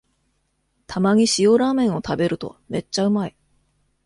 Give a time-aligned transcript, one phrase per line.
[0.87, 3.35] たまに塩ラーメンを食べるとめっちゃうまい